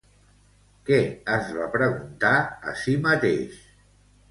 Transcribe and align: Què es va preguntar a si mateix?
Què 0.89 0.97
es 1.35 1.51
va 1.59 1.67
preguntar 1.77 2.33
a 2.73 2.77
si 2.83 2.99
mateix? 3.07 3.63